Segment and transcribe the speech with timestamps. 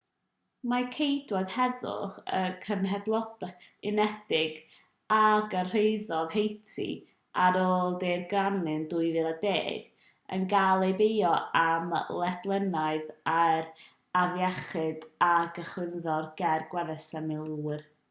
[0.71, 3.43] mae ceidwaid heddwch y cenhedloedd
[3.89, 4.55] unedig
[5.17, 5.19] a
[5.51, 6.87] gyrhaeddodd haiti
[7.43, 9.69] ar ôl daeragryn 2010
[10.37, 11.33] yn cael eu beio
[11.65, 11.93] am
[12.23, 13.69] ledaeniad yr
[14.23, 15.29] afiechyd a
[15.59, 17.85] gychwynnodd ger gwersyll y milwyr